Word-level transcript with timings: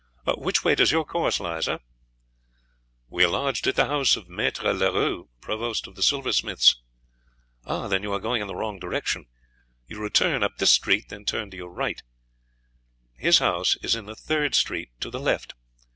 Which 0.35 0.63
way 0.63 0.73
does 0.73 0.91
your 0.91 1.05
course 1.05 1.39
lie, 1.39 1.59
sir?" 1.59 1.77
"We 3.07 3.23
are 3.23 3.27
lodged 3.27 3.67
at 3.67 3.75
the 3.75 3.85
house 3.85 4.15
of 4.15 4.25
Maître 4.27 4.75
Leroux, 4.75 5.29
provost 5.41 5.85
of 5.85 5.93
the 5.93 6.01
silversmiths." 6.01 6.81
"Then 7.67 8.01
you 8.01 8.11
are 8.11 8.19
going 8.19 8.41
in 8.41 8.47
the 8.47 8.55
wrong 8.55 8.79
direction. 8.79 9.27
You 9.85 9.99
return 10.01 10.41
up 10.41 10.57
this 10.57 10.71
street, 10.71 11.09
then 11.09 11.23
turn 11.23 11.51
to 11.51 11.57
your 11.57 11.69
right; 11.69 12.01
his 13.13 13.37
house 13.37 13.77
is 13.83 13.93
in 13.93 14.07
the 14.07 14.15
third 14.15 14.55
street 14.55 14.89
to 15.01 15.11
the 15.11 15.19
left. 15.19 15.53